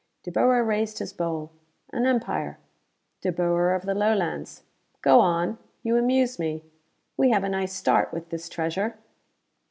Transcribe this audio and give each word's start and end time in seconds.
De 0.23 0.31
Boer 0.31 0.63
raised 0.63 0.97
his 0.97 1.13
bowl. 1.13 1.51
"An 1.93 2.07
empire 2.07 2.57
De 3.21 3.31
Boer 3.31 3.71
of 3.73 3.83
the 3.85 3.93
Lowlands! 3.93 4.63
Go 5.03 5.19
on; 5.19 5.59
you 5.83 5.95
amuse 5.95 6.39
me. 6.39 6.63
We 7.17 7.29
have 7.29 7.43
a 7.43 7.49
nice 7.49 7.73
start, 7.75 8.11
with 8.11 8.29
this 8.29 8.49
treasure." 8.49 8.95